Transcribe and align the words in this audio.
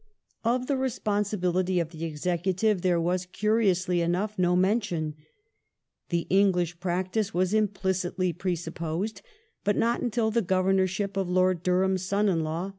Of 0.43 0.65
the 0.65 0.77
responsibility 0.77 1.79
of 1.79 1.91
the 1.91 2.05
Executive 2.05 2.81
there 2.81 2.99
was, 2.99 3.27
curiously 3.27 4.01
enough, 4.01 4.39
no 4.39 4.55
mention. 4.55 5.13
The 6.09 6.25
English 6.31 6.79
practice 6.79 7.35
was 7.35 7.53
implicitly 7.53 8.33
presupposed, 8.33 9.21
but 9.63 9.77
not 9.77 10.01
until 10.01 10.31
the 10.31 10.41
Governorship 10.41 11.17
of 11.17 11.29
Lord 11.29 11.61
Durham's 11.61 12.03
son 12.03 12.29
in 12.29 12.43
law. 12.43 12.69